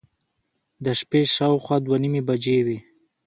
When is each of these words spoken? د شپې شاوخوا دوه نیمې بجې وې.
د 0.83 0.85
شپې 0.99 1.21
شاوخوا 1.35 1.77
دوه 1.85 1.97
نیمې 2.03 2.21
بجې 2.27 2.57
وې. 2.65 2.77